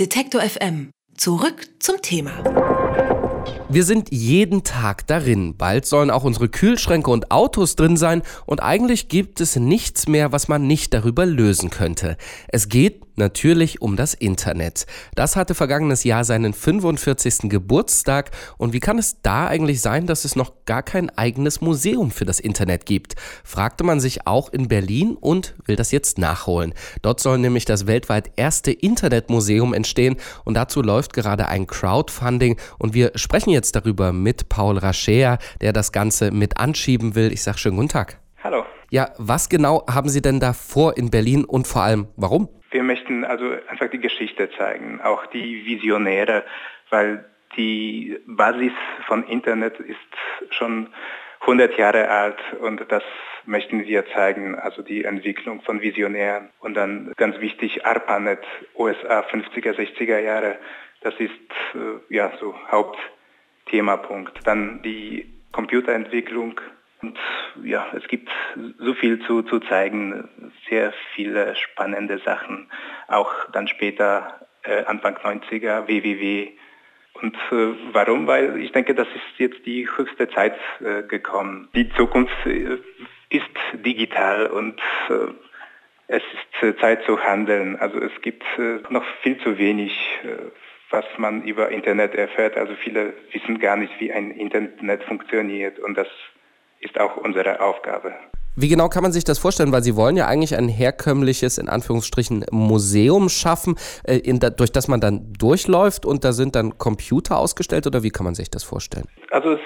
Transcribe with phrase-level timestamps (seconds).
[0.00, 0.90] Detektor FM.
[1.16, 2.32] Zurück zum Thema.
[3.68, 5.56] Wir sind jeden Tag darin.
[5.56, 10.32] Bald sollen auch unsere Kühlschränke und Autos drin sein und eigentlich gibt es nichts mehr,
[10.32, 12.16] was man nicht darüber lösen könnte.
[12.48, 14.86] Es geht natürlich um das Internet.
[15.14, 17.50] Das hatte vergangenes Jahr seinen 45.
[17.50, 22.10] Geburtstag und wie kann es da eigentlich sein, dass es noch gar kein eigenes Museum
[22.10, 23.14] für das Internet gibt?
[23.44, 26.74] Fragte man sich auch in Berlin und will das jetzt nachholen.
[27.02, 32.94] Dort soll nämlich das weltweit erste Internetmuseum entstehen und dazu läuft gerade ein Crowdfunding und
[32.94, 37.32] wir sprechen jetzt darüber mit Paul Raschea, der das Ganze mit anschieben will.
[37.32, 38.23] Ich sage schönen guten Tag.
[38.90, 42.48] Ja, was genau haben Sie denn da vor in Berlin und vor allem warum?
[42.70, 46.44] Wir möchten also einfach die Geschichte zeigen, auch die Visionäre,
[46.90, 47.24] weil
[47.56, 48.72] die Basis
[49.06, 49.98] von Internet ist
[50.50, 50.88] schon
[51.42, 53.02] 100 Jahre alt und das
[53.46, 56.48] möchten wir zeigen, also die Entwicklung von Visionären.
[56.60, 58.40] Und dann ganz wichtig, ARPANET,
[58.76, 60.58] USA 50er, 60er Jahre,
[61.02, 61.30] das ist
[61.74, 64.46] äh, ja so Hauptthemapunkt.
[64.46, 66.60] Dann die Computerentwicklung
[67.04, 67.18] und
[67.62, 68.30] ja, es gibt
[68.78, 70.28] so viel zu, zu zeigen,
[70.70, 72.70] sehr viele spannende Sachen.
[73.08, 76.52] Auch dann später, äh, Anfang 90er, WWW.
[77.20, 78.26] Und äh, warum?
[78.26, 81.68] Weil ich denke, das ist jetzt die höchste Zeit äh, gekommen.
[81.74, 82.78] Die Zukunft äh,
[83.28, 85.32] ist digital und äh,
[86.06, 87.76] es ist äh, Zeit zu handeln.
[87.76, 88.44] Also es gibt
[88.88, 89.92] noch viel zu wenig
[90.90, 92.56] was man über Internet erfährt.
[92.56, 96.06] Also viele wissen gar nicht, wie ein Internet funktioniert und das
[96.84, 98.14] ist auch unsere Aufgabe.
[98.56, 99.72] Wie genau kann man sich das vorstellen?
[99.72, 104.86] Weil Sie wollen ja eigentlich ein herkömmliches, in Anführungsstrichen, Museum schaffen, äh, da, durch das
[104.86, 108.62] man dann durchläuft und da sind dann Computer ausgestellt oder wie kann man sich das
[108.62, 109.06] vorstellen?
[109.30, 109.60] Also es,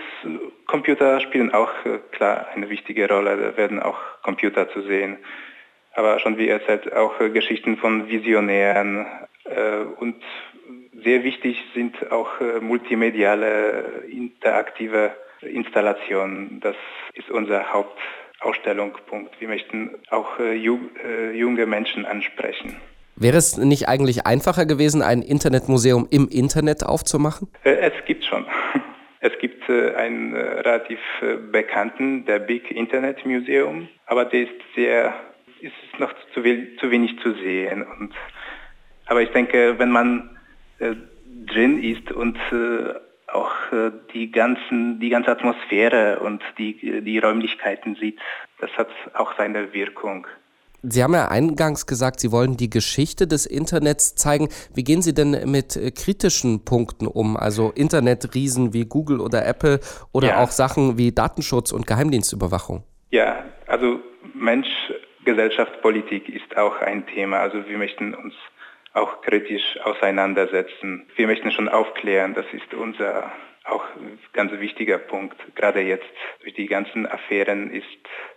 [0.66, 5.18] Computer spielen auch äh, klar eine wichtige Rolle, da werden auch Computer zu sehen.
[5.94, 9.06] Aber schon wie erzählt, auch äh, Geschichten von Visionären
[9.98, 10.16] und
[11.02, 12.28] sehr wichtig sind auch
[12.60, 16.60] multimediale, interaktive Installation.
[16.60, 16.76] Das
[17.14, 19.40] ist unser Hauptausstellungspunkt.
[19.40, 22.76] Wir möchten auch äh, äh, junge Menschen ansprechen.
[23.16, 27.48] Wäre es nicht eigentlich einfacher gewesen, ein Internetmuseum im Internet aufzumachen?
[27.64, 28.46] Äh, es gibt schon.
[29.20, 31.00] Es gibt einen relativ
[31.50, 35.12] bekannten, der Big Internet Museum, aber der ist sehr,
[35.60, 37.82] ist noch zu, zu wenig zu sehen.
[37.82, 38.14] Und,
[39.06, 40.38] aber ich denke, wenn man
[40.78, 42.38] drin ist und
[43.32, 48.18] auch äh, die, ganzen, die ganze Atmosphäre und die, die Räumlichkeiten sieht.
[48.60, 50.26] Das hat auch seine Wirkung.
[50.82, 54.48] Sie haben ja eingangs gesagt, Sie wollen die Geschichte des Internets zeigen.
[54.74, 57.36] Wie gehen Sie denn mit äh, kritischen Punkten um?
[57.36, 59.80] Also Internetriesen wie Google oder Apple
[60.12, 60.42] oder ja.
[60.42, 62.84] auch Sachen wie Datenschutz und Geheimdienstüberwachung?
[63.10, 64.00] Ja, also
[64.34, 64.68] Mensch,
[65.24, 67.38] Gesellschaft, Politik ist auch ein Thema.
[67.38, 68.34] Also wir möchten uns
[68.98, 71.06] auch kritisch auseinandersetzen.
[71.16, 73.32] Wir möchten schon aufklären, das ist unser
[73.64, 73.84] auch
[74.32, 75.36] ganz wichtiger Punkt.
[75.54, 76.06] Gerade jetzt
[76.42, 77.84] durch die ganzen Affären ist,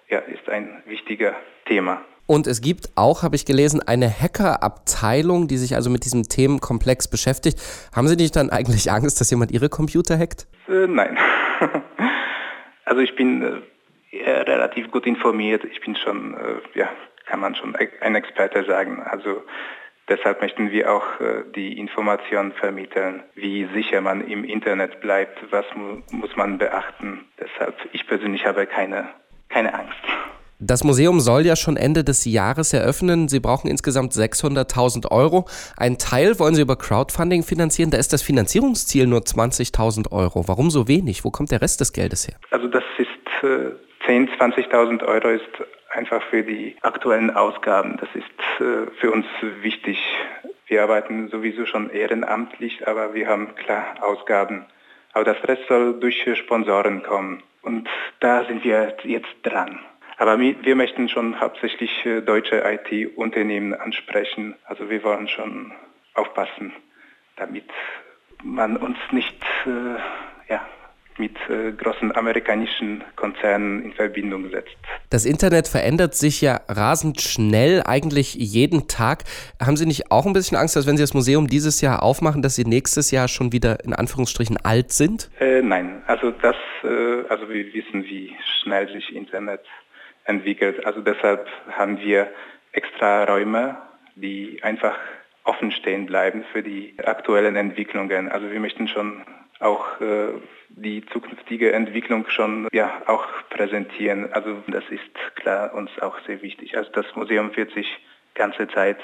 [0.10, 1.36] ja, ist ein wichtiger
[1.66, 2.02] Thema.
[2.28, 7.10] Und es gibt auch, habe ich gelesen, eine Hackerabteilung, die sich also mit diesem Themenkomplex
[7.10, 7.60] beschäftigt.
[7.94, 10.48] Haben Sie nicht dann eigentlich Angst, dass jemand Ihre Computer hackt?
[10.70, 11.18] Äh, nein.
[12.86, 13.64] also ich bin
[14.12, 15.64] äh, relativ gut informiert.
[15.66, 16.90] Ich bin schon, äh, ja,
[17.26, 19.02] kann man schon ein Experte sagen.
[19.04, 19.44] Also
[20.12, 25.64] Deshalb möchten wir auch äh, die Information vermitteln, wie sicher man im Internet bleibt, was
[25.74, 27.24] mu muss man beachten.
[27.40, 29.08] Deshalb, ich persönlich habe keine,
[29.48, 30.04] keine Angst.
[30.60, 33.30] Das Museum soll ja schon Ende des Jahres eröffnen.
[33.30, 35.46] Sie brauchen insgesamt 600.000 Euro.
[35.78, 37.90] Ein Teil wollen Sie über Crowdfunding finanzieren.
[37.90, 40.46] Da ist das Finanzierungsziel nur 20.000 Euro.
[40.50, 41.24] Warum so wenig?
[41.24, 42.36] Wo kommt der Rest des Geldes her?
[42.50, 43.08] Also das ist
[43.44, 43.72] äh,
[44.06, 45.46] 10.000, 20.000 Euro ist
[45.94, 47.98] einfach für die aktuellen Ausgaben.
[48.00, 48.26] Das ist
[49.00, 49.26] für uns
[49.62, 50.00] wichtig.
[50.68, 54.66] Wir arbeiten sowieso schon ehrenamtlich, aber wir haben klar Ausgaben.
[55.14, 57.44] Aber das Rest soll durch Sponsoren kommen.
[57.62, 57.90] Und
[58.20, 59.80] da sind wir jetzt dran.
[60.18, 64.56] Aber wir möchten schon hauptsächlich äh, deutsche IT-Unternehmen ansprechen.
[64.66, 65.72] Also wir wollen schon
[66.14, 66.74] aufpassen,
[67.38, 67.66] damit
[68.44, 70.62] man uns nicht äh, ja,
[71.18, 74.76] mit äh, großen amerikanischen Konzernen in Verbindung setzt.
[75.10, 79.24] Das Internet verändert sich ja rasend schnell, eigentlich jeden Tag.
[79.64, 82.42] Haben Sie nicht auch ein bisschen Angst, dass wenn Sie das Museum dieses Jahr aufmachen,
[82.42, 85.30] dass Sie nächstes Jahr schon wieder in Anführungsstrichen alt sind?
[85.40, 89.62] Äh, nein, also das, äh, also wir wissen, wie schnell sich Internet
[90.26, 90.86] entwickelt.
[90.86, 92.28] Also deshalb haben wir
[92.72, 93.78] extra Räume,
[94.16, 94.98] die einfach
[95.44, 98.30] offen stehen bleiben für die aktuellen Entwicklungen.
[98.30, 99.24] Also wir möchten schon
[99.62, 100.34] auch äh,
[100.70, 104.32] die zukünftige Entwicklung schon ja auch präsentieren.
[104.34, 106.78] Also das ist klar uns auch sehr wichtig.
[106.78, 107.88] Also das Museum wird sich
[108.36, 108.98] ganze Zeit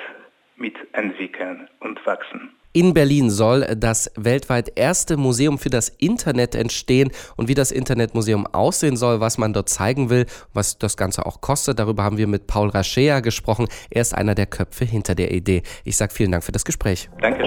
[0.55, 2.51] mitentwickeln und wachsen.
[2.73, 8.45] In Berlin soll das weltweit erste Museum für das Internet entstehen und wie das Internetmuseum
[8.45, 11.79] aussehen soll, was man dort zeigen will, was das Ganze auch kostet.
[11.79, 13.67] Darüber haben wir mit Paul Raschea gesprochen.
[13.89, 15.63] Er ist einer der Köpfe hinter der Idee.
[15.85, 17.09] Ich sage vielen Dank für das Gespräch.
[17.19, 17.46] Dankeschön.